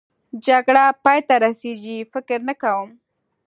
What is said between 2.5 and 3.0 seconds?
کوم.